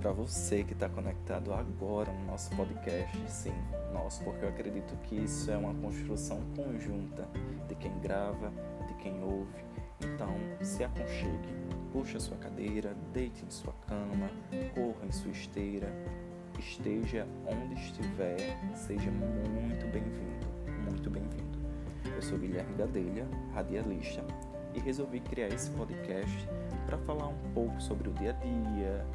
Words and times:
para 0.00 0.12
você 0.12 0.64
que 0.64 0.72
está 0.72 0.88
conectado 0.88 1.52
agora 1.52 2.12
no 2.12 2.26
nosso 2.26 2.54
podcast, 2.56 3.18
sim, 3.28 3.54
nosso, 3.92 4.22
porque 4.24 4.44
eu 4.44 4.48
acredito 4.48 4.96
que 5.02 5.16
isso 5.16 5.50
é 5.50 5.56
uma 5.56 5.74
construção 5.74 6.40
conjunta 6.56 7.28
de 7.68 7.74
quem 7.74 7.98
grava, 8.00 8.52
de 8.86 8.94
quem 8.94 9.22
ouve. 9.22 9.64
Então, 10.00 10.34
se 10.60 10.84
aconchegue, 10.84 11.48
puxe 11.92 12.16
a 12.16 12.20
sua 12.20 12.36
cadeira, 12.36 12.94
deite 13.12 13.44
em 13.44 13.50
sua 13.50 13.72
cama, 13.86 14.28
corra 14.74 15.06
em 15.06 15.12
sua 15.12 15.30
esteira, 15.30 15.88
esteja 16.58 17.26
onde 17.46 17.74
estiver, 17.74 18.36
seja 18.74 19.10
muito 19.10 19.86
bem-vindo, 19.92 20.46
muito 20.84 21.10
bem-vindo. 21.10 21.58
Eu 22.14 22.22
sou 22.22 22.38
Guilherme 22.38 22.76
Gadelha, 22.76 23.26
radialista, 23.54 24.24
e 24.74 24.80
resolvi 24.80 25.20
criar 25.20 25.48
esse 25.48 25.70
podcast 25.70 26.48
para 26.86 26.98
falar 26.98 27.28
um 27.28 27.38
pouco 27.54 27.80
sobre 27.80 28.08
o 28.08 28.12
dia 28.12 28.30
a 28.30 28.32
dia, 28.32 29.06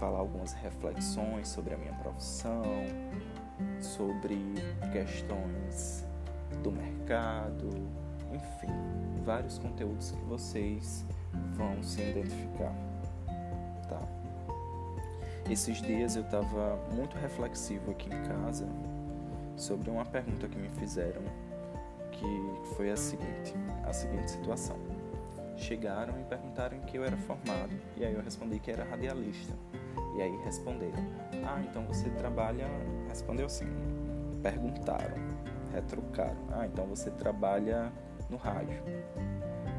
falar 0.00 0.18
algumas 0.18 0.54
reflexões 0.54 1.46
sobre 1.46 1.74
a 1.74 1.76
minha 1.76 1.92
profissão, 1.92 2.62
sobre 3.78 4.54
questões 4.90 6.06
do 6.62 6.72
mercado, 6.72 7.68
enfim, 8.32 8.72
vários 9.22 9.58
conteúdos 9.58 10.10
que 10.12 10.24
vocês 10.24 11.04
vão 11.54 11.82
se 11.82 12.00
identificar, 12.00 12.74
tá? 13.88 14.00
Esses 15.50 15.82
dias 15.82 16.16
eu 16.16 16.22
estava 16.22 16.78
muito 16.94 17.16
reflexivo 17.18 17.90
aqui 17.90 18.08
em 18.08 18.22
casa 18.22 18.66
sobre 19.56 19.90
uma 19.90 20.06
pergunta 20.06 20.48
que 20.48 20.56
me 20.56 20.70
fizeram, 20.70 21.22
que 22.10 22.74
foi 22.74 22.90
a 22.90 22.96
seguinte, 22.96 23.54
a 23.84 23.92
seguinte 23.92 24.30
situação. 24.30 24.76
Chegaram 25.60 26.18
e 26.18 26.24
perguntaram 26.24 26.80
que 26.80 26.96
eu 26.96 27.04
era 27.04 27.16
formado, 27.18 27.70
e 27.94 28.04
aí 28.04 28.14
eu 28.14 28.22
respondi 28.22 28.58
que 28.58 28.70
era 28.70 28.82
radialista. 28.82 29.54
E 30.16 30.22
aí 30.22 30.34
responderam: 30.42 30.98
Ah, 31.44 31.60
então 31.62 31.84
você 31.84 32.08
trabalha. 32.10 32.66
Respondeu 33.08 33.44
assim: 33.44 33.66
Perguntaram, 34.42 35.16
retrucaram: 35.72 36.38
Ah, 36.52 36.66
então 36.66 36.86
você 36.86 37.10
trabalha 37.10 37.92
no 38.30 38.38
rádio. 38.38 38.82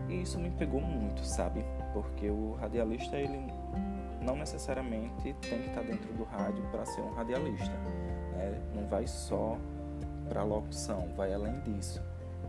E 0.07 0.21
isso 0.21 0.39
me 0.39 0.51
pegou 0.51 0.79
muito, 0.79 1.25
sabe? 1.25 1.65
Porque 1.93 2.29
o 2.29 2.53
radialista, 2.53 3.17
ele 3.17 3.51
não 4.21 4.35
necessariamente 4.35 5.33
tem 5.33 5.61
que 5.61 5.69
estar 5.69 5.81
dentro 5.81 6.13
do 6.13 6.23
rádio 6.25 6.63
para 6.69 6.85
ser 6.85 7.01
um 7.01 7.13
radialista. 7.13 7.75
Né? 8.37 8.61
Não 8.75 8.87
vai 8.87 9.07
só 9.07 9.57
para 10.29 10.43
locução, 10.43 11.09
vai 11.15 11.33
além 11.33 11.59
disso. 11.61 12.01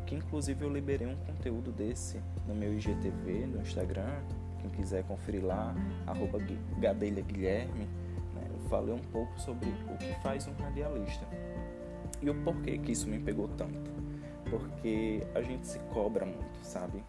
Que 0.07 0.15
inclusive 0.15 0.65
eu 0.65 0.73
liberei 0.73 1.07
um 1.07 1.17
conteúdo 1.17 1.73
desse 1.73 2.21
no 2.47 2.55
meu 2.55 2.75
IGTV, 2.75 3.47
no 3.47 3.61
Instagram, 3.61 4.21
quem 4.61 4.71
quiser 4.71 5.05
conferir 5.05 5.45
lá, 5.45 5.75
arroba 6.07 6.39
Gadelha 6.79 7.23
Guilherme, 7.23 7.89
né, 8.35 8.49
eu 8.49 8.69
falei 8.69 8.95
um 8.95 8.99
pouco 8.99 9.39
sobre 9.41 9.69
o 9.69 9.97
que 9.97 10.13
faz 10.23 10.47
um 10.47 10.53
radialista. 10.55 11.27
E 12.21 12.31
o 12.31 12.35
porquê 12.43 12.79
que 12.79 12.93
isso 12.93 13.09
me 13.09 13.19
pegou 13.19 13.49
tanto. 13.49 14.02
Porque 14.53 15.27
a 15.35 15.41
gente 15.41 15.67
se 15.67 15.79
cobra 15.95 16.27
muito, 16.27 16.59
sabe? 16.61 17.03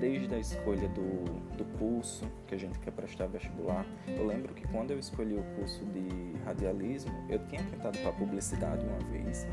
Desde 0.00 0.34
a 0.34 0.38
escolha 0.38 0.88
do, 0.88 1.24
do 1.54 1.64
curso 1.78 2.26
que 2.46 2.54
a 2.54 2.58
gente 2.58 2.78
quer 2.78 2.90
prestar 2.90 3.26
vestibular. 3.26 3.84
Eu 4.08 4.26
lembro 4.26 4.54
que 4.54 4.66
quando 4.68 4.92
eu 4.92 4.98
escolhi 4.98 5.34
o 5.34 5.42
curso 5.56 5.84
de 5.84 6.32
radialismo, 6.46 7.12
eu 7.28 7.38
tinha 7.48 7.62
tentado 7.64 7.98
para 7.98 8.12
publicidade 8.12 8.86
uma 8.86 8.98
vez. 9.10 9.46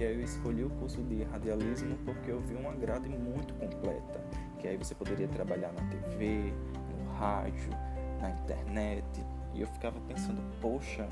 E 0.00 0.04
aí 0.04 0.14
eu 0.14 0.22
escolhi 0.22 0.64
o 0.64 0.70
curso 0.70 1.02
de 1.02 1.22
radialismo 1.24 1.98
porque 2.06 2.30
eu 2.30 2.40
vi 2.40 2.54
uma 2.54 2.72
grade 2.72 3.10
muito 3.10 3.52
completa. 3.54 4.18
Que 4.58 4.68
aí 4.68 4.78
você 4.78 4.94
poderia 4.94 5.28
trabalhar 5.28 5.72
na 5.74 5.82
TV, 5.90 6.50
rádio, 7.18 7.68
na 8.22 8.30
internet, 8.30 9.04
e 9.54 9.60
eu 9.60 9.66
ficava 9.66 10.00
pensando, 10.00 10.40
poxa, 10.62 11.06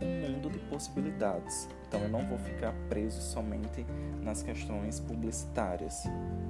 um 0.00 0.30
mundo 0.30 0.50
de 0.50 0.58
possibilidades. 0.70 1.68
Então 1.86 2.00
eu 2.00 2.08
não 2.08 2.26
vou 2.26 2.38
ficar 2.38 2.74
preso 2.88 3.20
somente 3.20 3.86
nas 4.22 4.42
questões 4.42 5.00
publicitárias. 5.00 6.04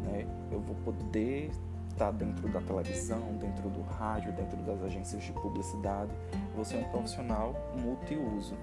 Né? 0.04 0.26
Eu 0.50 0.60
vou 0.60 0.76
poder 0.76 1.50
estar 1.90 2.10
dentro 2.10 2.48
da 2.48 2.60
televisão, 2.60 3.36
dentro 3.36 3.68
do 3.70 3.82
rádio, 3.82 4.32
dentro 4.32 4.56
das 4.62 4.82
agências 4.82 5.22
de 5.22 5.32
publicidade. 5.32 6.10
Vou 6.54 6.64
ser 6.64 6.76
um 6.78 6.84
profissional 6.84 7.54
multiuso. 7.80 8.56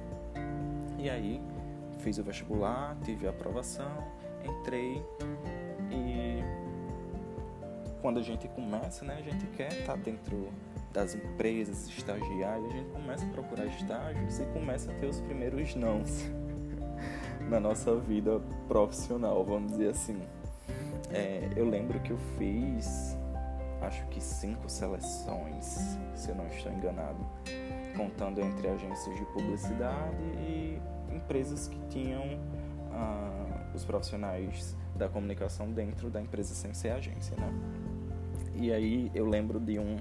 E 0.98 1.10
aí 1.10 1.42
fiz 2.00 2.18
o 2.18 2.24
vestibular, 2.24 2.98
tive 3.04 3.28
a 3.28 3.30
aprovação, 3.30 3.92
entrei 4.44 5.06
e 5.92 6.44
quando 8.02 8.20
a 8.20 8.24
gente 8.24 8.48
começa, 8.50 9.06
né, 9.06 9.18
a 9.20 9.22
gente 9.22 9.46
quer 9.56 9.72
estar 9.72 9.94
tá 9.94 9.96
dentro 9.96 10.50
das 10.94 11.16
empresas, 11.16 11.88
estagiar, 11.88 12.58
a 12.58 12.70
gente 12.70 12.90
começa 12.90 13.26
a 13.26 13.30
procurar 13.30 13.66
estágios 13.66 14.40
e 14.40 14.46
começa 14.48 14.92
a 14.92 14.96
ter 14.96 15.08
os 15.08 15.22
primeiros 15.22 15.74
nãos 15.76 16.30
na 17.50 17.60
nossa 17.60 17.96
vida 17.96 18.42
profissional, 18.68 19.44
vamos 19.44 19.72
dizer 19.72 19.90
assim. 19.90 20.22
É, 21.14 21.50
eu 21.56 21.70
lembro 21.70 22.00
que 22.02 22.12
eu 22.12 22.18
fiz, 22.38 23.18
acho 23.82 24.06
que 24.08 24.22
cinco 24.22 24.70
seleções, 24.70 25.98
se 26.16 26.30
eu 26.30 26.36
não 26.36 26.48
estou 26.48 26.72
enganado, 26.72 27.20
contando 27.96 28.40
entre 28.42 28.68
agências 28.68 29.16
de 29.16 29.26
publicidade 29.28 30.24
e 30.40 30.82
empresas 31.14 31.68
que 31.68 31.80
tinham 31.90 32.40
ah, 32.92 33.72
os 33.74 33.84
profissionais 33.84 34.76
da 34.96 35.10
comunicação 35.10 35.72
dentro 35.72 36.10
da 36.10 36.22
empresa 36.22 36.54
sem 36.54 36.74
ser 36.74 36.90
agência, 36.90 37.36
né? 37.38 37.52
E 38.56 38.72
aí 38.72 39.12
eu 39.16 39.26
lembro 39.26 39.60
de 39.60 39.80
um 39.80 39.98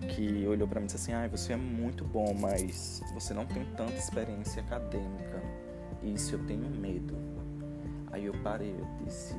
que 0.00 0.46
olhou 0.46 0.68
para 0.68 0.80
mim 0.80 0.86
e 0.86 0.88
disse 0.88 0.96
assim: 0.96 1.12
"Ah, 1.12 1.28
você 1.28 1.52
é 1.52 1.56
muito 1.56 2.04
bom, 2.04 2.34
mas 2.34 3.02
você 3.14 3.32
não 3.32 3.46
tem 3.46 3.64
tanta 3.76 3.94
experiência 3.94 4.62
acadêmica. 4.62 5.42
Isso 6.02 6.34
eu 6.34 6.46
tenho 6.46 6.68
medo". 6.70 7.14
Aí 8.12 8.26
eu 8.26 8.34
parei, 8.42 8.74
eu 8.78 9.04
disse: 9.04 9.34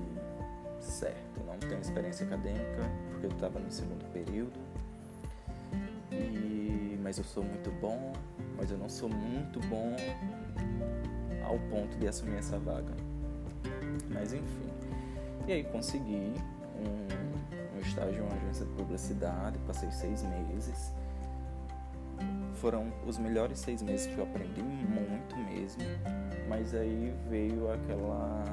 "Certo, 0.79 1.41
não 1.45 1.57
tenho 1.57 1.79
experiência 1.79 2.25
acadêmica 2.25 2.89
porque 3.11 3.27
eu 3.27 3.31
estava 3.31 3.59
no 3.59 3.71
segundo 3.71 4.05
período. 4.11 4.59
E 6.11 6.97
mas 7.01 7.17
eu 7.17 7.23
sou 7.23 7.43
muito 7.43 7.71
bom, 7.79 8.13
mas 8.57 8.69
eu 8.71 8.77
não 8.77 8.89
sou 8.89 9.09
muito 9.09 9.59
bom 9.67 9.95
ao 11.45 11.57
ponto 11.69 11.97
de 11.97 12.07
assumir 12.07 12.37
essa 12.37 12.57
vaga". 12.57 12.93
Mas 14.09 14.33
enfim. 14.33 14.67
E 15.47 15.53
aí 15.53 15.63
consegui 15.63 16.33
um, 16.75 17.26
um 17.77 17.81
estágio 17.81 18.23
em 18.23 18.27
uma 18.27 18.35
agência 18.35 18.65
de 18.65 18.71
publicidade, 18.73 19.57
passei 19.59 19.91
seis 19.91 20.23
meses. 20.23 20.93
Foram 22.55 22.91
os 23.05 23.17
melhores 23.17 23.59
seis 23.59 23.81
meses 23.83 24.07
que 24.07 24.17
eu 24.17 24.23
aprendi 24.23 24.63
muito 24.63 25.37
mesmo, 25.37 25.83
mas 26.49 26.73
aí 26.73 27.13
veio 27.29 27.71
aquela, 27.71 28.43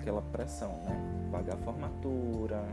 aquela 0.00 0.22
pressão, 0.22 0.80
né? 0.84 1.28
Pagar 1.30 1.56
formatura, 1.58 2.64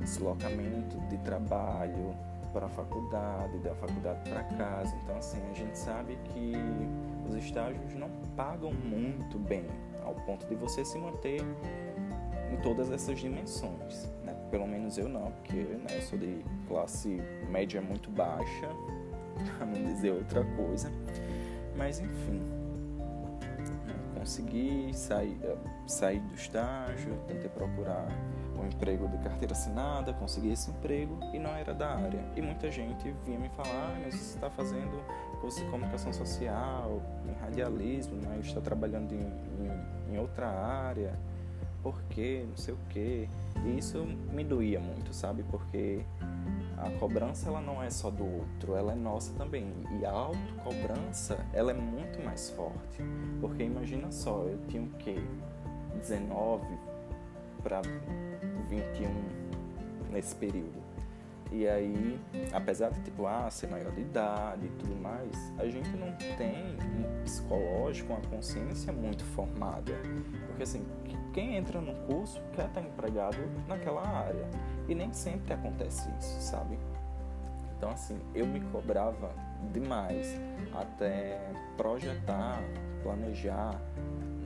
deslocamento 0.00 0.98
de 1.08 1.18
trabalho 1.18 2.16
para 2.52 2.66
a 2.66 2.68
faculdade, 2.70 3.58
da 3.58 3.74
faculdade 3.74 4.30
para 4.30 4.42
casa. 4.44 4.96
Então, 5.04 5.16
assim, 5.18 5.38
a 5.50 5.54
gente 5.54 5.76
sabe 5.76 6.16
que 6.32 6.54
os 7.28 7.34
estágios 7.34 7.94
não 7.94 8.08
pagam 8.34 8.72
muito 8.72 9.38
bem, 9.38 9.66
ao 10.02 10.14
ponto 10.14 10.46
de 10.46 10.54
você 10.54 10.84
se 10.84 10.96
manter 10.96 11.42
em 12.50 12.56
todas 12.62 12.90
essas 12.90 13.18
dimensões. 13.18 14.08
Né? 14.56 14.58
Pelo 14.58 14.66
menos 14.66 14.96
eu 14.96 15.08
não, 15.08 15.30
porque 15.32 15.56
né, 15.56 15.86
eu 15.90 16.02
sou 16.02 16.18
de 16.18 16.44
classe 16.66 17.20
média 17.50 17.80
muito 17.80 18.10
baixa, 18.10 18.68
para 19.56 19.66
não 19.66 19.84
dizer 19.84 20.12
outra 20.12 20.44
coisa. 20.56 20.90
Mas 21.76 22.00
enfim, 22.00 22.40
né, 23.86 23.94
consegui 24.18 24.90
sair, 24.94 25.38
eh, 25.42 25.56
sair 25.86 26.20
do 26.20 26.34
estágio, 26.34 27.14
tentei 27.28 27.50
procurar 27.50 28.08
um 28.58 28.66
emprego 28.66 29.06
de 29.08 29.18
carteira 29.18 29.52
assinada, 29.52 30.14
consegui 30.14 30.52
esse 30.52 30.70
emprego 30.70 31.18
e 31.34 31.38
não 31.38 31.50
era 31.50 31.74
da 31.74 31.94
área. 31.94 32.24
E 32.34 32.40
muita 32.40 32.70
gente 32.70 33.14
vinha 33.26 33.38
me 33.38 33.50
falar, 33.50 33.68
ah, 33.68 34.00
mas 34.02 34.14
você 34.14 34.36
está 34.36 34.48
fazendo 34.48 35.04
curso 35.42 35.62
de 35.62 35.70
comunicação 35.70 36.14
social, 36.14 37.02
em 37.28 37.32
radialismo, 37.42 38.18
mas 38.26 38.46
está 38.46 38.62
trabalhando 38.62 39.12
em, 39.12 39.20
em, 39.20 40.14
em 40.14 40.18
outra 40.18 40.48
área 40.48 41.12
por 41.86 42.02
quê, 42.10 42.44
não 42.48 42.56
sei 42.56 42.74
o 42.74 42.78
quê. 42.88 43.28
E 43.64 43.78
isso 43.78 44.04
me 44.32 44.42
doía 44.42 44.80
muito, 44.80 45.14
sabe? 45.14 45.44
Porque 45.44 46.00
a 46.76 46.90
cobrança 46.98 47.48
ela 47.48 47.60
não 47.60 47.80
é 47.80 47.88
só 47.90 48.10
do 48.10 48.24
outro, 48.24 48.74
ela 48.74 48.92
é 48.92 48.96
nossa 48.96 49.32
também. 49.34 49.72
E 50.00 50.04
a 50.04 50.10
autocobrança, 50.10 51.38
ela 51.52 51.70
é 51.70 51.74
muito 51.74 52.20
mais 52.24 52.50
forte. 52.50 52.98
Porque 53.40 53.62
imagina 53.62 54.10
só, 54.10 54.42
eu 54.42 54.58
tinha 54.66 54.82
o 54.82 54.90
quê? 54.98 55.16
19 56.00 56.66
para 57.62 57.82
21 58.68 60.10
nesse 60.10 60.34
período. 60.34 60.86
E 61.52 61.68
aí, 61.68 62.18
apesar 62.52 62.90
de 62.90 63.00
tipo, 63.02 63.26
ah, 63.26 63.48
ser 63.50 63.68
maior 63.68 63.92
de 63.92 64.00
idade 64.00 64.66
e 64.66 64.68
tudo 64.70 64.96
mais, 64.96 65.52
a 65.58 65.66
gente 65.66 65.88
não 65.90 66.12
tem 66.36 66.76
um 66.98 67.22
psicológico, 67.22 68.12
uma 68.12 68.22
consciência 68.22 68.92
muito 68.92 69.24
formada. 69.26 69.92
Porque 70.48 70.64
assim, 70.64 70.84
quem 71.36 71.54
entra 71.54 71.82
no 71.82 71.94
curso 72.06 72.40
quer 72.54 72.64
estar 72.64 72.80
empregado 72.80 73.36
naquela 73.68 74.00
área. 74.00 74.48
E 74.88 74.94
nem 74.94 75.12
sempre 75.12 75.52
acontece 75.52 76.08
isso, 76.18 76.40
sabe? 76.40 76.78
Então, 77.76 77.90
assim, 77.90 78.18
eu 78.34 78.46
me 78.46 78.58
cobrava 78.72 79.30
demais 79.70 80.34
até 80.72 81.38
projetar, 81.76 82.58
planejar 83.02 83.78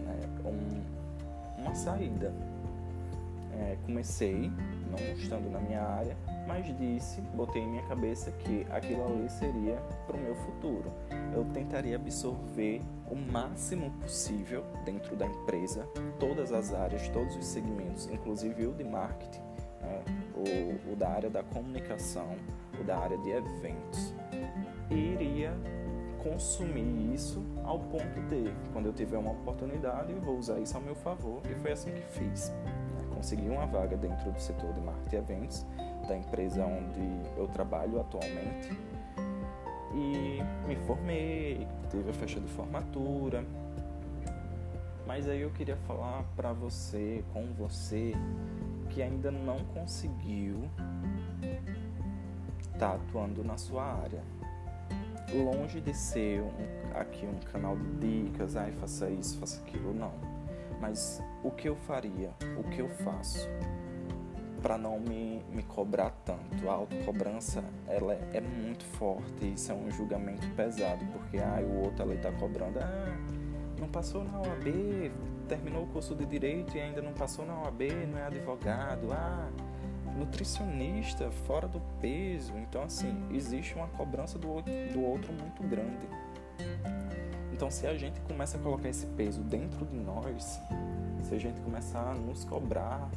né, 0.04 0.18
um, 0.44 1.62
uma 1.62 1.76
saída. 1.76 2.34
É, 3.52 3.76
comecei, 3.86 4.50
não 4.90 4.98
estando 5.14 5.48
na 5.48 5.60
minha 5.60 5.82
área, 5.82 6.16
mas 6.50 6.66
disse, 6.76 7.20
botei 7.20 7.62
em 7.62 7.68
minha 7.68 7.82
cabeça 7.84 8.32
que 8.32 8.66
aquilo 8.70 9.04
ali 9.04 9.30
seria 9.30 9.76
para 10.04 10.16
o 10.16 10.20
meu 10.20 10.34
futuro. 10.34 10.92
Eu 11.32 11.44
tentaria 11.44 11.94
absorver 11.94 12.82
o 13.08 13.14
máximo 13.14 13.88
possível 14.00 14.64
dentro 14.84 15.14
da 15.14 15.26
empresa, 15.26 15.86
todas 16.18 16.52
as 16.52 16.74
áreas, 16.74 17.08
todos 17.10 17.36
os 17.36 17.46
segmentos, 17.46 18.08
inclusive 18.10 18.66
o 18.66 18.72
de 18.72 18.82
marketing, 18.82 19.40
né, 19.80 20.02
o, 20.34 20.92
o 20.92 20.96
da 20.96 21.10
área 21.10 21.30
da 21.30 21.44
comunicação, 21.44 22.34
o 22.80 22.82
da 22.82 22.98
área 22.98 23.16
de 23.18 23.30
eventos. 23.30 24.12
E 24.90 24.94
iria 24.94 25.56
consumir 26.20 27.14
isso 27.14 27.40
ao 27.62 27.78
ponto 27.78 28.20
de, 28.28 28.52
quando 28.72 28.86
eu 28.86 28.92
tiver 28.92 29.18
uma 29.18 29.30
oportunidade, 29.30 30.12
vou 30.14 30.36
usar 30.36 30.58
isso 30.58 30.76
ao 30.76 30.82
meu 30.82 30.96
favor. 30.96 31.42
E 31.48 31.54
foi 31.60 31.70
assim 31.70 31.92
que 31.92 32.02
fiz. 32.18 32.52
Consegui 33.14 33.48
uma 33.48 33.66
vaga 33.66 33.96
dentro 33.96 34.32
do 34.32 34.40
setor 34.40 34.72
de 34.72 34.80
marketing 34.80 35.14
e 35.14 35.18
eventos 35.18 35.66
da 36.10 36.16
empresa 36.16 36.66
onde 36.66 37.00
eu 37.38 37.46
trabalho 37.46 38.00
atualmente 38.00 38.76
e 39.94 40.40
me 40.66 40.76
formei, 40.86 41.66
teve 41.88 42.10
a 42.10 42.12
festa 42.12 42.40
de 42.40 42.48
formatura. 42.48 43.44
Mas 45.06 45.28
aí 45.28 45.40
eu 45.40 45.50
queria 45.50 45.76
falar 45.76 46.24
para 46.34 46.52
você, 46.52 47.24
com 47.32 47.46
você, 47.54 48.12
que 48.90 49.02
ainda 49.02 49.30
não 49.30 49.58
conseguiu 49.66 50.68
estar 52.72 52.90
tá 52.90 52.94
atuando 52.94 53.44
na 53.44 53.56
sua 53.56 53.84
área. 53.84 54.22
Longe 55.32 55.80
de 55.80 55.94
ser 55.94 56.42
um, 56.42 56.98
aqui 56.98 57.24
um 57.24 57.38
canal 57.52 57.76
de 57.76 58.24
dicas, 58.24 58.56
ai, 58.56 58.72
faça 58.72 59.08
isso, 59.08 59.38
faça 59.38 59.60
aquilo, 59.60 59.94
não. 59.94 60.12
Mas 60.80 61.22
o 61.44 61.52
que 61.52 61.68
eu 61.68 61.76
faria, 61.76 62.30
o 62.58 62.64
que 62.64 62.80
eu 62.80 62.88
faço, 62.88 63.48
para 64.60 64.78
não 64.78 64.98
me, 64.98 65.42
me 65.50 65.62
cobrar 65.62 66.10
tanto. 66.24 66.68
A 66.68 66.72
autocobrança 66.72 67.64
ela 67.86 68.14
é, 68.14 68.20
é 68.34 68.40
muito 68.40 68.84
forte, 68.84 69.52
isso 69.52 69.72
é 69.72 69.74
um 69.74 69.90
julgamento 69.90 70.46
pesado, 70.50 71.04
porque 71.06 71.38
ah, 71.38 71.60
o 71.62 71.84
outro 71.84 72.02
ali 72.02 72.16
está 72.16 72.30
cobrando, 72.32 72.78
ah, 72.78 73.16
não 73.78 73.88
passou 73.88 74.22
na 74.24 74.38
OAB, 74.38 75.10
terminou 75.48 75.84
o 75.84 75.86
curso 75.88 76.14
de 76.14 76.24
direito 76.26 76.76
e 76.76 76.80
ainda 76.80 77.02
não 77.02 77.12
passou 77.12 77.44
na 77.44 77.54
OAB, 77.62 77.82
não 78.10 78.18
é 78.18 78.26
advogado, 78.26 79.08
ah, 79.12 79.48
nutricionista 80.16 81.30
fora 81.30 81.66
do 81.66 81.80
peso. 82.00 82.52
Então 82.58 82.82
assim, 82.82 83.26
existe 83.32 83.74
uma 83.74 83.88
cobrança 83.88 84.38
do, 84.38 84.48
do 84.92 85.02
outro 85.02 85.32
muito 85.32 85.62
grande. 85.62 86.06
Então 87.52 87.70
se 87.70 87.86
a 87.86 87.96
gente 87.96 88.20
começa 88.20 88.56
a 88.56 88.60
colocar 88.60 88.88
esse 88.88 89.06
peso 89.06 89.42
dentro 89.42 89.84
de 89.86 89.96
nós, 89.96 90.60
se 91.22 91.34
a 91.34 91.38
gente 91.38 91.60
começar 91.60 92.10
a 92.10 92.14
nos 92.14 92.44
cobrar 92.44 93.10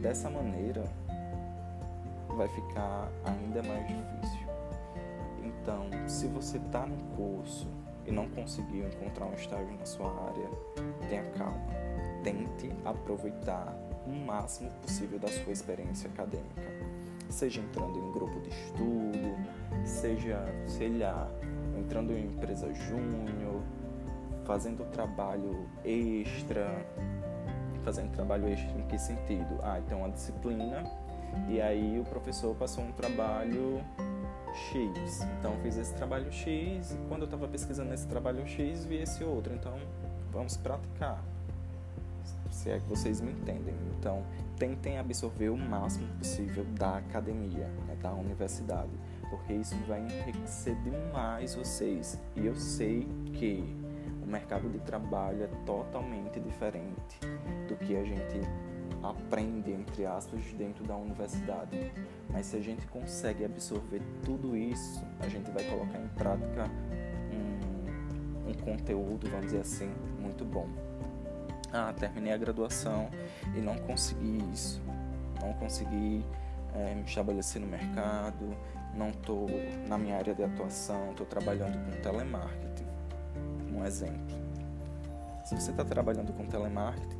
Dessa 0.00 0.28
maneira, 0.30 0.84
vai 2.36 2.48
ficar 2.48 3.10
ainda 3.24 3.62
mais 3.62 3.86
difícil. 3.86 4.48
Então, 5.42 5.88
se 6.06 6.26
você 6.28 6.58
está 6.58 6.86
no 6.86 6.96
curso 7.16 7.68
e 8.06 8.12
não 8.12 8.28
conseguiu 8.28 8.86
encontrar 8.86 9.26
um 9.26 9.34
estágio 9.34 9.76
na 9.78 9.84
sua 9.84 10.08
área, 10.26 10.48
tenha 11.08 11.24
calma. 11.32 11.66
Tente 12.22 12.70
aproveitar 12.84 13.74
o 14.06 14.10
máximo 14.10 14.70
possível 14.82 15.18
da 15.18 15.28
sua 15.28 15.52
experiência 15.52 16.08
acadêmica. 16.08 16.62
Seja 17.28 17.60
entrando 17.60 17.98
em 17.98 18.12
grupo 18.12 18.40
de 18.40 18.48
estudo, 18.48 19.36
seja, 19.84 20.40
sei 20.66 20.96
lá, 20.96 21.28
entrando 21.76 22.12
em 22.12 22.24
empresa 22.24 22.72
júnior, 22.72 23.62
fazendo 24.44 24.90
trabalho 24.90 25.68
extra, 25.84 26.86
fazendo 27.88 28.10
trabalho 28.12 28.46
extra 28.48 28.78
em 28.78 28.82
que 28.82 28.98
sentido? 28.98 29.58
Ah, 29.62 29.78
então 29.78 30.00
uma 30.00 30.10
disciplina 30.10 30.84
e 31.48 31.58
aí 31.58 31.98
o 31.98 32.04
professor 32.04 32.54
passou 32.54 32.84
um 32.84 32.92
trabalho 32.92 33.82
X. 34.52 35.22
Então 35.38 35.56
fiz 35.62 35.78
esse 35.78 35.94
trabalho 35.94 36.30
X 36.30 36.92
e 36.92 36.98
quando 37.08 37.22
eu 37.22 37.24
estava 37.24 37.48
pesquisando 37.48 37.94
esse 37.94 38.06
trabalho 38.06 38.46
X 38.46 38.84
vi 38.84 38.96
esse 38.96 39.24
outro. 39.24 39.54
Então 39.54 39.72
vamos 40.30 40.54
praticar. 40.58 41.24
Se 42.50 42.68
é 42.68 42.78
que 42.78 42.86
vocês 42.86 43.22
me 43.22 43.32
entendem. 43.32 43.74
Então 43.98 44.22
tentem 44.58 44.98
absorver 44.98 45.48
o 45.48 45.56
máximo 45.56 46.06
possível 46.18 46.66
da 46.78 46.98
academia, 46.98 47.68
né, 47.86 47.96
da 48.02 48.12
universidade, 48.12 48.90
porque 49.30 49.54
isso 49.54 49.74
vai 49.86 50.00
enriquecer 50.00 50.76
demais 50.82 51.54
vocês. 51.54 52.20
E 52.36 52.44
eu 52.44 52.54
sei 52.54 53.08
que 53.32 53.64
o 54.28 54.30
mercado 54.30 54.68
de 54.68 54.78
trabalho 54.80 55.44
é 55.44 55.46
totalmente 55.64 56.38
diferente 56.38 57.18
do 57.66 57.74
que 57.76 57.96
a 57.96 58.04
gente 58.04 58.40
aprende, 59.02 59.72
entre 59.72 60.04
aspas, 60.04 60.42
dentro 60.52 60.84
da 60.84 60.94
universidade. 60.94 61.90
Mas 62.28 62.46
se 62.46 62.56
a 62.56 62.60
gente 62.60 62.86
consegue 62.88 63.44
absorver 63.44 64.02
tudo 64.22 64.54
isso, 64.54 65.02
a 65.20 65.28
gente 65.28 65.50
vai 65.50 65.64
colocar 65.64 65.98
em 65.98 66.08
prática 66.08 66.70
um, 67.32 68.50
um 68.50 68.54
conteúdo, 68.54 69.30
vamos 69.30 69.46
dizer 69.46 69.60
assim, 69.60 69.90
muito 70.20 70.44
bom. 70.44 70.68
Ah, 71.72 71.94
terminei 71.98 72.32
a 72.32 72.36
graduação 72.36 73.08
e 73.56 73.60
não 73.60 73.76
consegui 73.78 74.38
isso. 74.52 74.82
Não 75.40 75.54
consegui 75.54 76.22
é, 76.74 76.94
me 76.94 77.02
estabelecer 77.02 77.62
no 77.62 77.66
mercado, 77.66 78.54
não 78.94 79.08
estou 79.08 79.46
na 79.86 79.96
minha 79.96 80.16
área 80.16 80.34
de 80.34 80.42
atuação, 80.42 81.12
estou 81.12 81.24
trabalhando 81.24 81.78
com 81.84 82.02
telemarketing 82.02 82.67
um 83.78 83.86
exemplo. 83.86 84.36
Se 85.44 85.54
você 85.54 85.70
está 85.70 85.84
trabalhando 85.84 86.32
com 86.32 86.46
telemarketing 86.46 87.16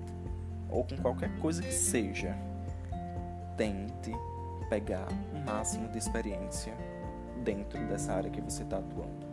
ou 0.68 0.84
com 0.84 0.96
qualquer 0.98 1.34
coisa 1.38 1.62
que 1.62 1.72
seja, 1.72 2.36
tente 3.56 4.12
pegar 4.68 5.08
o 5.32 5.38
máximo 5.46 5.88
de 5.88 5.98
experiência 5.98 6.74
dentro 7.42 7.78
dessa 7.86 8.12
área 8.12 8.30
que 8.30 8.40
você 8.40 8.62
está 8.62 8.78
atuando. 8.78 9.26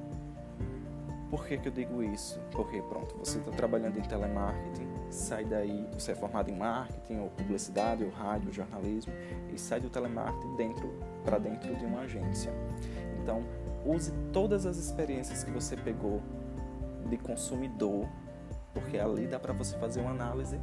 Por 1.30 1.46
que, 1.46 1.58
que 1.58 1.68
eu 1.68 1.72
digo 1.72 2.04
isso? 2.04 2.40
Porque, 2.52 2.82
pronto, 2.84 3.18
você 3.18 3.40
está 3.40 3.52
trabalhando 3.52 3.98
em 3.98 4.02
telemarketing, 4.04 4.88
sai 5.10 5.44
daí, 5.44 5.86
você 5.92 6.12
é 6.12 6.16
formado 6.16 6.50
em 6.50 6.56
marketing, 6.56 7.20
ou 7.20 7.30
publicidade, 7.30 8.04
ou 8.04 8.12
rádio, 8.12 8.48
ou 8.48 8.54
jornalismo, 8.54 9.12
e 9.54 9.60
sai 9.60 9.82
do 9.82 9.90
telemarketing 9.90 10.56
dentro 10.56 10.94
para 11.26 11.38
dentro 11.38 11.76
de 11.76 11.84
uma 11.84 12.02
agência. 12.02 12.54
Então, 13.22 13.44
use 13.86 14.14
todas 14.32 14.66
as 14.66 14.78
experiências 14.78 15.44
que 15.44 15.52
você 15.52 15.76
pegou 15.76 16.22
de 17.06 17.18
consumidor, 17.18 18.08
porque 18.74 18.98
ali 18.98 19.28
dá 19.28 19.40
para 19.40 19.54
você 19.54 19.78
fazer 19.78 20.02
uma 20.02 20.12
análise 20.12 20.60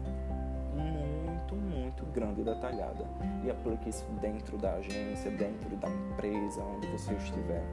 muito, 0.75 1.54
muito 1.54 2.04
grande 2.12 2.40
e 2.40 2.44
detalhada 2.44 3.04
e 3.44 3.50
aplique 3.50 3.88
isso 3.88 4.04
dentro 4.20 4.56
da 4.58 4.75
agência, 4.75 5.30
dentro 5.30 5.76
da 5.76 5.88
empresa, 5.88 6.61
onde 6.62 6.87
você 6.88 7.12
estiver. 7.14 7.64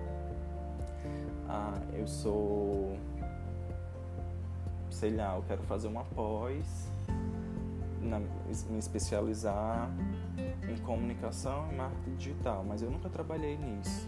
Ah, 1.47 1.73
eu 1.93 2.07
sou, 2.07 2.97
sei 4.91 5.15
lá, 5.15 5.35
eu 5.35 5.43
quero 5.47 5.63
fazer 5.63 5.87
uma 5.87 6.03
pós, 6.03 6.89
na, 8.01 8.19
me 8.19 8.79
especializar 8.79 9.89
em 10.69 10.77
comunicação 10.77 11.67
e 11.71 11.75
marketing 11.75 12.15
digital, 12.15 12.63
mas 12.63 12.81
eu 12.81 12.89
nunca 12.89 13.09
trabalhei 13.09 13.57
nisso. 13.57 14.07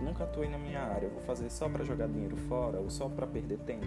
Nunca 0.00 0.24
atuei 0.24 0.48
na 0.48 0.58
minha 0.58 0.80
área. 0.80 1.06
Eu 1.06 1.12
vou 1.12 1.22
fazer 1.22 1.50
só 1.50 1.68
para 1.68 1.84
jogar 1.84 2.08
dinheiro 2.08 2.36
fora 2.36 2.78
ou 2.78 2.90
só 2.90 3.08
para 3.08 3.26
perder 3.26 3.58
tempo? 3.60 3.86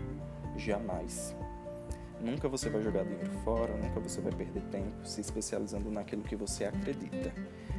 Jamais. 0.57 1.35
Nunca 2.21 2.47
você 2.47 2.69
vai 2.69 2.81
jogar 2.81 3.03
dinheiro 3.03 3.31
fora, 3.43 3.75
nunca 3.75 3.99
você 3.99 4.21
vai 4.21 4.31
perder 4.31 4.63
tempo 4.71 5.05
se 5.05 5.21
especializando 5.21 5.91
naquilo 5.91 6.23
que 6.23 6.35
você 6.35 6.65
acredita. 6.65 7.33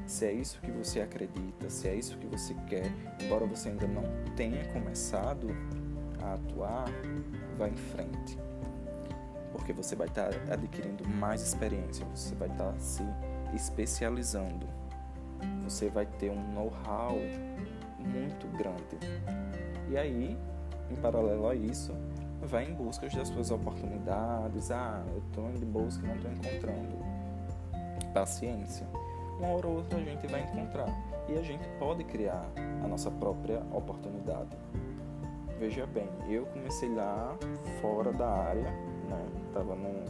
Se 0.06 0.26
é 0.26 0.32
isso 0.32 0.60
que 0.60 0.70
você 0.70 1.00
acredita, 1.00 1.68
se 1.68 1.88
é 1.88 1.94
isso 1.94 2.16
que 2.18 2.26
você 2.26 2.54
quer, 2.68 2.92
embora 3.20 3.46
você 3.46 3.70
ainda 3.70 3.88
não 3.88 4.04
tenha 4.36 4.64
começado 4.72 5.48
a 6.22 6.34
atuar, 6.34 6.84
vá 7.58 7.68
em 7.68 7.76
frente. 7.76 8.38
Porque 9.50 9.72
você 9.72 9.96
vai 9.96 10.06
estar 10.06 10.30
adquirindo 10.50 11.08
mais 11.08 11.42
experiência, 11.42 12.06
você 12.14 12.34
vai 12.34 12.48
estar 12.48 12.78
se 12.78 13.02
especializando. 13.54 14.66
Você 15.64 15.88
vai 15.88 16.06
ter 16.06 16.30
um 16.30 16.52
know-how 16.52 17.16
muito 17.98 18.46
grande. 18.56 18.98
E 19.88 19.96
aí, 19.96 20.36
em 20.90 20.96
paralelo 20.96 21.48
a 21.48 21.54
isso, 21.54 21.94
vai 22.42 22.64
em 22.64 22.74
busca 22.74 23.08
das 23.08 23.28
suas 23.28 23.50
oportunidades. 23.50 24.70
Ah, 24.70 25.04
eu 25.12 25.18
estou 25.18 25.50
em 25.50 25.64
busca 25.64 26.04
e 26.04 26.08
não 26.08 26.16
estou 26.16 26.30
encontrando. 26.30 26.96
Paciência. 28.12 28.86
Uma 29.38 29.48
hora 29.48 29.66
ou 29.66 29.76
outra 29.76 29.98
a 29.98 30.02
gente 30.02 30.26
vai 30.26 30.42
encontrar. 30.42 30.88
E 31.28 31.36
a 31.36 31.42
gente 31.42 31.66
pode 31.78 32.04
criar 32.04 32.48
a 32.82 32.88
nossa 32.88 33.10
própria 33.10 33.60
oportunidade. 33.72 34.56
Veja 35.58 35.86
bem, 35.86 36.08
eu 36.28 36.46
comecei 36.46 36.94
lá 36.94 37.36
fora 37.80 38.12
da 38.12 38.28
área, 38.28 38.70
né? 39.08 39.26
Tava 39.52 39.74
no, 39.74 40.04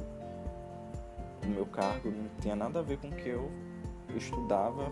no 1.47 1.55
meu 1.55 1.67
cargo, 1.67 2.11
não 2.11 2.29
tinha 2.41 2.57
nada 2.57 2.81
a 2.81 2.83
ver 2.83 2.99
com 2.99 3.09
o 3.09 3.13
que 3.13 3.29
eu 3.29 3.51
estudava 4.15 4.91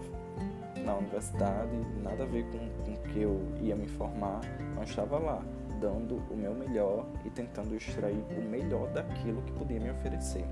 na 0.84 0.96
universidade, 0.96 1.70
nada 2.02 2.24
a 2.24 2.26
ver 2.26 2.44
com, 2.44 2.58
com 2.84 2.92
o 2.92 3.02
que 3.12 3.20
eu 3.20 3.40
ia 3.60 3.74
me 3.74 3.88
formar, 3.88 4.40
mas 4.74 4.90
estava 4.90 5.18
lá, 5.18 5.42
dando 5.80 6.16
o 6.30 6.36
meu 6.36 6.54
melhor 6.54 7.06
e 7.24 7.30
tentando 7.30 7.74
extrair 7.74 8.24
o 8.36 8.42
melhor 8.42 8.88
daquilo 8.92 9.42
que 9.42 9.52
podia 9.52 9.80
me 9.80 9.90
oferecer. 9.90 10.44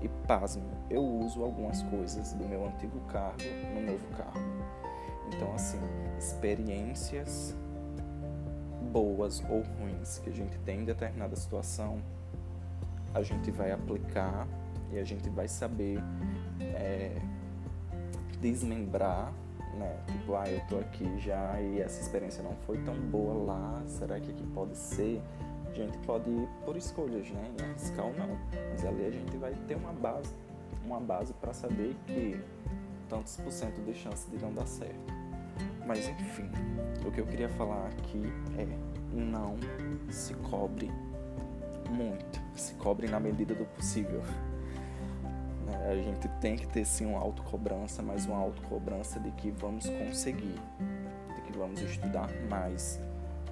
E 0.00 0.08
pasme, 0.26 0.62
eu 0.88 1.02
uso 1.02 1.42
algumas 1.42 1.82
coisas 1.84 2.32
do 2.32 2.44
meu 2.44 2.66
antigo 2.66 3.00
cargo 3.08 3.42
no 3.74 3.92
novo 3.92 4.06
cargo. 4.16 4.38
Então, 5.34 5.52
assim, 5.54 5.78
experiências 6.16 7.54
boas 8.92 9.42
ou 9.50 9.62
ruins 9.78 10.18
que 10.18 10.30
a 10.30 10.32
gente 10.32 10.56
tem 10.60 10.80
em 10.80 10.84
determinada 10.84 11.34
situação, 11.36 12.00
a 13.12 13.22
gente 13.22 13.50
vai 13.50 13.72
aplicar 13.72 14.46
e 14.92 14.98
a 14.98 15.04
gente 15.04 15.28
vai 15.30 15.48
saber 15.48 15.98
é, 16.60 17.20
desmembrar, 18.40 19.32
né? 19.74 19.96
Tipo, 20.06 20.34
ah, 20.34 20.48
eu 20.48 20.60
tô 20.68 20.78
aqui 20.78 21.18
já 21.18 21.60
e 21.60 21.80
essa 21.80 22.00
experiência 22.00 22.42
não 22.42 22.54
foi 22.66 22.78
tão 22.78 22.94
boa 22.94 23.44
lá, 23.44 23.82
será 23.86 24.18
que 24.18 24.30
aqui 24.30 24.46
pode 24.48 24.76
ser? 24.76 25.22
A 25.70 25.74
gente 25.74 25.96
pode 25.98 26.28
ir 26.28 26.48
por 26.64 26.76
escolhas, 26.76 27.28
né? 27.30 27.50
E 27.58 27.62
arriscar 27.62 28.06
ou 28.06 28.14
não. 28.14 28.38
Mas 28.70 28.84
ali 28.84 29.06
a 29.06 29.10
gente 29.10 29.36
vai 29.36 29.54
ter 29.66 29.76
uma 29.76 29.92
base, 29.92 30.34
uma 30.84 30.98
base 30.98 31.32
para 31.34 31.52
saber 31.52 31.94
que 32.06 32.40
tantos 33.08 33.36
por 33.36 33.52
cento 33.52 33.80
de 33.82 33.94
chance 33.94 34.28
de 34.30 34.38
não 34.38 34.52
dar 34.52 34.66
certo. 34.66 35.12
Mas 35.86 36.08
enfim, 36.08 36.50
o 37.06 37.10
que 37.10 37.20
eu 37.20 37.26
queria 37.26 37.48
falar 37.48 37.86
aqui 37.86 38.22
é 38.58 38.66
não 39.14 39.56
se 40.10 40.34
cobre 40.34 40.90
muito, 41.90 42.40
se 42.54 42.74
cobre 42.74 43.08
na 43.08 43.18
medida 43.18 43.54
do 43.54 43.64
possível. 43.64 44.22
Né? 45.68 45.90
A 45.90 45.94
gente 45.94 46.28
tem 46.40 46.56
que 46.56 46.66
ter 46.66 46.84
sim 46.84 47.06
uma 47.06 47.20
autocobrança, 47.20 48.02
mas 48.02 48.26
uma 48.26 48.38
autocobrança 48.38 49.20
de 49.20 49.30
que 49.32 49.50
vamos 49.50 49.88
conseguir, 49.88 50.60
de 51.34 51.42
que 51.42 51.56
vamos 51.56 51.80
estudar 51.80 52.28
mais 52.48 53.00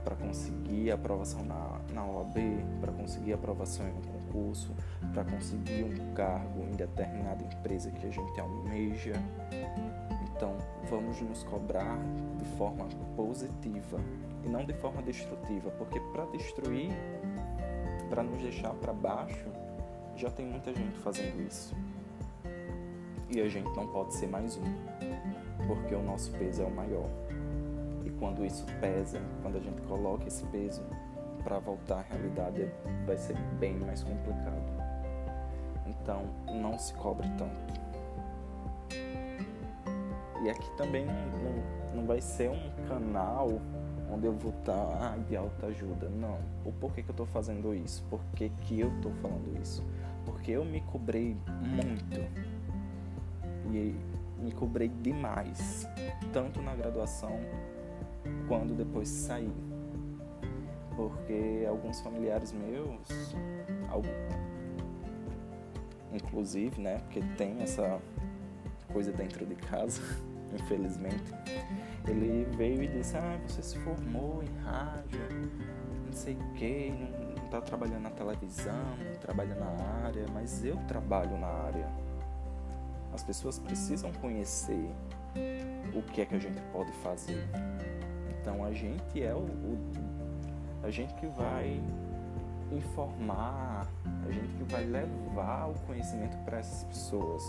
para 0.05 0.15
conseguir 0.15 0.93
aprovação 0.93 1.45
na, 1.45 1.81
na 1.93 2.07
OAB, 2.07 2.37
para 2.81 2.93
conseguir 2.93 3.33
aprovação 3.33 3.89
em 3.89 3.91
um 3.91 4.03
concurso, 4.03 4.73
para 5.13 5.25
conseguir 5.25 5.83
um 5.83 6.15
cargo 6.15 6.63
em 6.63 6.77
determinada 6.77 7.43
empresa 7.43 7.91
que 7.91 8.07
a 8.07 8.11
gente 8.11 8.41
almeja. 8.41 9.15
Então, 10.31 10.57
vamos 10.89 11.21
nos 11.21 11.43
cobrar 11.43 11.99
de 12.39 12.45
forma 12.57 12.87
positiva 13.17 13.99
e 14.45 14.49
não 14.49 14.65
de 14.65 14.75
forma 14.75 15.03
destrutiva, 15.03 15.71
porque 15.73 15.99
para 16.13 16.25
destruir, 16.27 16.93
para 18.09 18.23
nos 18.23 18.41
deixar 18.41 18.75
para 18.75 18.93
baixo, 18.93 19.49
já 20.15 20.31
tem 20.31 20.47
muita 20.47 20.73
gente 20.73 20.97
fazendo 20.99 21.43
isso. 21.43 21.75
E 23.31 23.41
a 23.41 23.49
gente 23.49 23.69
não 23.77 23.87
pode 23.89 24.15
ser 24.15 24.29
mais 24.29 24.57
um, 24.57 25.67
porque 25.67 25.95
o 25.95 26.03
nosso 26.03 26.31
peso 26.33 26.63
é 26.63 26.65
o 26.65 26.71
maior. 26.71 27.09
E 28.05 28.11
quando 28.11 28.45
isso 28.45 28.65
pesa, 28.81 29.21
quando 29.43 29.57
a 29.57 29.61
gente 29.61 29.81
coloca 29.83 30.29
esse 30.29 30.45
peso 30.47 30.83
para 31.43 31.59
voltar 31.59 31.99
à 31.99 32.03
realidade, 32.03 32.71
vai 33.05 33.17
ser 33.17 33.37
bem 33.59 33.75
mais 33.79 34.03
complicado. 34.03 34.63
Então, 35.87 36.23
não 36.61 36.79
se 36.79 36.95
cobre 36.95 37.29
tanto. 37.37 37.87
E 40.43 40.51
aqui 40.51 40.71
também 40.77 41.07
não, 41.07 41.97
não 41.97 42.07
vai 42.07 42.21
ser 42.21 42.51
um 42.51 42.89
canal 42.89 43.49
onde 44.11 44.27
eu 44.27 44.33
vou 44.33 44.53
estar 44.53 44.73
ah, 44.73 45.17
de 45.29 45.37
alta 45.37 45.67
ajuda. 45.67 46.09
Não. 46.09 46.39
O 46.65 46.73
porquê 46.73 47.03
que 47.03 47.09
eu 47.09 47.13
estou 47.13 47.27
fazendo 47.27 47.75
isso? 47.75 48.05
Por 48.09 48.21
que, 48.35 48.49
que 48.49 48.81
eu 48.81 48.95
estou 48.97 49.13
falando 49.15 49.61
isso? 49.61 49.85
Porque 50.25 50.53
eu 50.53 50.65
me 50.65 50.81
cobrei 50.83 51.37
muito. 51.61 52.56
E 53.73 53.95
me 54.39 54.53
cobrei 54.53 54.89
demais. 54.89 55.87
Tanto 56.33 56.61
na 56.63 56.75
graduação 56.75 57.39
quanto 58.49 58.75
depois 58.75 59.09
saí. 59.09 59.53
Porque 60.95 61.67
alguns 61.69 62.01
familiares 62.01 62.53
meus, 62.53 63.35
inclusive, 66.13 66.81
né? 66.81 66.99
Porque 66.99 67.21
tem 67.37 67.61
essa 67.61 68.01
coisa 68.93 69.13
dentro 69.13 69.45
de 69.45 69.55
casa 69.57 70.01
infelizmente, 70.55 71.35
ele 72.07 72.45
veio 72.57 72.83
e 72.83 72.89
disse: 72.89 73.17
Ah, 73.17 73.39
você 73.47 73.63
se 73.63 73.79
formou 73.79 74.43
em 74.43 74.65
rádio, 74.65 75.21
não 76.05 76.13
sei 76.13 76.35
o 76.35 76.53
que, 76.55 76.91
não, 76.91 77.45
está 77.45 77.61
trabalhando 77.61 78.03
na 78.03 78.11
televisão, 78.11 78.97
não 79.05 79.15
trabalha 79.21 79.55
na 79.55 80.05
área, 80.05 80.25
mas 80.33 80.65
eu 80.65 80.77
trabalho 80.89 81.39
na 81.39 81.47
área. 81.47 82.06
As 83.17 83.25
pessoas 83.25 83.59
precisam 83.59 84.13
conhecer 84.21 84.91
o 85.95 86.03
que 86.03 86.21
é 86.21 86.27
que 86.27 86.35
a 86.35 86.39
gente 86.39 86.61
pode 86.71 86.93
fazer. 87.03 87.49
Então 88.29 88.63
a 88.63 88.75
gente 88.75 89.23
é 89.23 89.35
o, 89.35 89.39
o 89.39 89.79
a 90.83 90.91
gente 90.91 91.15
que 91.15 91.27
vai 91.29 91.81
informar, 92.71 93.89
a 94.23 94.31
gente 94.31 94.55
que 94.59 94.65
vai 94.65 94.85
levar 94.85 95.71
o 95.71 95.75
conhecimento 95.87 96.37
para 96.45 96.59
essas 96.59 96.85
pessoas. 96.85 97.43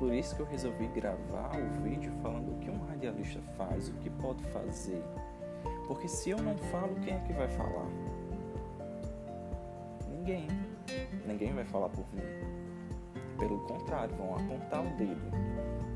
Por 0.00 0.12
isso 0.12 0.34
que 0.34 0.42
eu 0.42 0.46
resolvi 0.46 0.88
gravar 0.88 1.52
o 1.56 1.82
vídeo 1.84 2.12
falando 2.22 2.56
o 2.56 2.58
que 2.58 2.68
um 2.68 2.84
radialista 2.88 3.40
faz, 3.56 3.88
o 3.88 3.92
que 3.92 4.10
pode 4.10 4.42
fazer. 4.46 5.00
Porque 5.86 6.08
se 6.08 6.30
eu 6.30 6.42
não 6.42 6.58
falo, 6.58 6.92
quem 7.04 7.14
é 7.14 7.20
que 7.20 7.32
vai 7.32 7.46
falar? 7.46 7.86
Ninguém. 10.10 10.48
Ninguém 11.24 11.52
vai 11.52 11.64
falar 11.64 11.88
por 11.88 12.04
mim. 12.12 12.35
Pelo 13.38 13.58
contrário, 13.60 14.14
vão 14.16 14.34
apontar 14.34 14.84
o 14.84 14.96
dedo. 14.96 15.30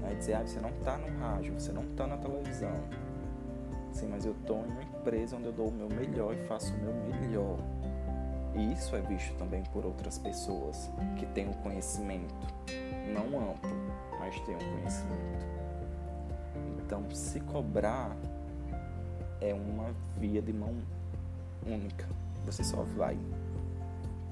Né? 0.00 0.14
Dizer, 0.18 0.35
ah, 0.35 0.47
você 0.47 0.61
não 0.61 0.70
está 0.70 0.99
no 0.99 1.18
rádio, 1.18 1.54
você 1.54 1.73
não 1.73 1.82
está 1.82 2.06
na 2.06 2.16
televisão. 2.16 2.75
Sim, 3.92 4.09
mas 4.09 4.25
eu 4.25 4.32
estou 4.32 4.64
em 4.64 4.70
uma 4.70 4.82
empresa 4.82 5.37
onde 5.37 5.47
eu 5.47 5.52
dou 5.52 5.68
o 5.68 5.73
meu 5.73 5.88
melhor 5.88 6.35
e 6.35 6.38
faço 6.47 6.73
o 6.75 6.78
meu 6.78 6.94
melhor. 6.94 7.59
E 8.54 8.73
isso 8.73 8.94
é 8.97 9.00
visto 9.00 9.35
também 9.37 9.62
por 9.73 9.85
outras 9.85 10.18
pessoas 10.18 10.90
que 11.18 11.26
têm 11.26 11.49
o 11.49 11.54
conhecimento, 11.54 12.35
não 13.14 13.50
amplo, 13.50 13.70
mas 14.18 14.38
têm 14.40 14.56
o 14.56 14.59
conhecimento. 14.59 15.47
Então, 16.85 17.09
se 17.11 17.40
cobrar 17.40 18.16
é 19.40 19.54
uma 19.54 19.94
via 20.16 20.42
de 20.42 20.52
mão 20.52 20.75
única. 21.66 22.06
Você 22.44 22.64
só 22.64 22.82
vai. 22.97 23.16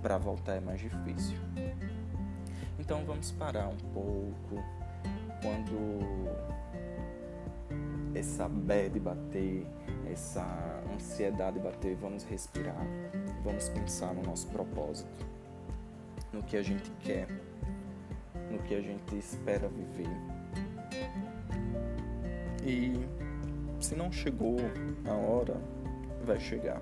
Para 0.03 0.19
voltar 0.19 0.55
é 0.55 0.61
mais 0.61 0.81
difícil. 0.81 1.39
Então, 2.89 3.05
vamos 3.05 3.31
parar 3.33 3.69
um 3.69 3.77
pouco 3.93 4.65
quando 5.43 6.27
essa 8.15 8.49
bad 8.49 8.99
bater, 8.99 9.67
essa 10.11 10.83
ansiedade 10.95 11.59
bater, 11.59 11.95
vamos 11.97 12.25
respirar, 12.25 12.87
vamos 13.45 13.69
pensar 13.69 14.15
no 14.15 14.23
nosso 14.23 14.49
propósito, 14.49 15.27
no 16.33 16.43
que 16.43 16.57
a 16.57 16.63
gente 16.63 16.91
quer, 17.01 17.29
no 18.51 18.59
que 18.61 18.75
a 18.75 18.81
gente 18.81 19.19
espera 19.19 19.69
viver. 19.69 20.09
E 22.65 23.07
se 23.85 23.95
não 23.95 24.11
chegou 24.11 24.57
a 25.05 25.13
hora, 25.13 25.61
vai 26.25 26.41
chegar. 26.41 26.81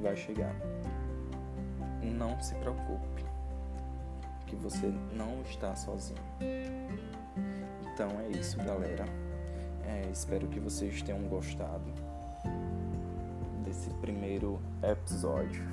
Vai 0.00 0.16
chegar. 0.16 0.56
Não 2.02 2.40
se 2.40 2.54
preocupe, 2.54 3.17
que 4.48 4.56
você 4.56 4.92
não 5.12 5.42
está 5.42 5.76
sozinho. 5.76 6.18
Então 7.92 8.08
é 8.20 8.28
isso, 8.28 8.56
galera. 8.58 9.04
É, 9.86 10.08
espero 10.10 10.48
que 10.48 10.58
vocês 10.58 11.02
tenham 11.02 11.20
gostado 11.28 11.92
desse 13.64 13.90
primeiro 14.00 14.58
episódio. 14.82 15.62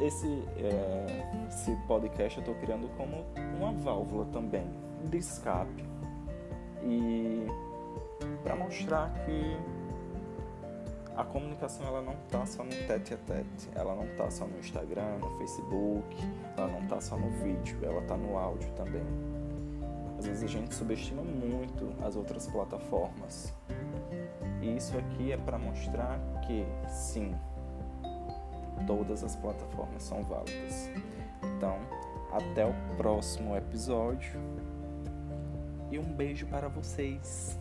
esse, 0.00 0.44
é, 0.58 1.46
esse 1.48 1.74
podcast 1.86 2.38
eu 2.38 2.42
estou 2.42 2.54
criando 2.56 2.88
como 2.96 3.24
uma 3.56 3.72
válvula 3.72 4.26
também 4.26 4.68
de 5.04 5.16
escape 5.18 5.84
e 6.82 7.46
para 8.42 8.56
mostrar 8.56 9.12
que 9.24 9.56
a 11.16 11.24
comunicação 11.24 11.86
ela 11.86 12.02
não 12.02 12.12
está 12.12 12.44
só 12.44 12.62
no 12.62 12.70
tete 12.70 13.14
a 13.14 13.16
tete, 13.16 13.70
ela 13.74 13.94
não 13.94 14.04
está 14.04 14.30
só 14.30 14.46
no 14.46 14.58
Instagram, 14.58 15.18
no 15.18 15.30
Facebook, 15.38 16.16
ela 16.56 16.66
não 16.68 16.82
está 16.82 17.00
só 17.00 17.16
no 17.16 17.30
vídeo, 17.30 17.78
ela 17.82 18.02
está 18.02 18.16
no 18.16 18.36
áudio 18.36 18.70
também. 18.72 19.06
Às 20.18 20.26
vezes 20.26 20.44
a 20.44 20.46
gente 20.46 20.74
subestima 20.74 21.22
muito 21.22 21.92
as 22.04 22.16
outras 22.16 22.46
plataformas. 22.46 23.54
E 24.60 24.76
isso 24.76 24.96
aqui 24.98 25.32
é 25.32 25.36
para 25.36 25.58
mostrar 25.58 26.18
que 26.46 26.66
sim, 26.88 27.34
todas 28.86 29.24
as 29.24 29.34
plataformas 29.36 30.02
são 30.02 30.22
válidas. 30.22 30.90
Então, 31.56 31.78
até 32.30 32.66
o 32.66 32.74
próximo 32.96 33.56
episódio 33.56 34.38
e 35.90 35.98
um 35.98 36.12
beijo 36.14 36.46
para 36.46 36.68
vocês. 36.68 37.58